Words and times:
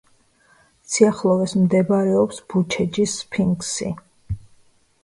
სიახლოვეს 0.93 1.53
მდებარეობს 1.65 2.41
ბუჩეჯის 2.49 3.15
სფინქსი. 3.21 3.97